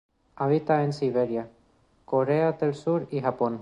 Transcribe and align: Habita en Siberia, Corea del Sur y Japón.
Habita 0.37 0.83
en 0.83 0.93
Siberia, 0.93 1.47
Corea 2.05 2.53
del 2.53 2.73
Sur 2.73 3.07
y 3.11 3.21
Japón. 3.21 3.59